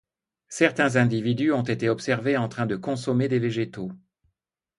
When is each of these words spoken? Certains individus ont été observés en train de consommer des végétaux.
Certains 0.49 0.95
individus 0.95 1.51
ont 1.53 1.61
été 1.61 1.87
observés 1.87 2.35
en 2.35 2.49
train 2.49 2.65
de 2.65 2.75
consommer 2.75 3.27
des 3.27 3.37
végétaux. 3.37 3.91